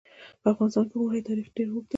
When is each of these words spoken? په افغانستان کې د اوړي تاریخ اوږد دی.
په 0.41 0.47
افغانستان 0.53 0.85
کې 0.89 0.95
د 0.97 1.01
اوړي 1.01 1.21
تاریخ 1.27 1.47
اوږد 1.47 1.71
دی. 1.73 1.79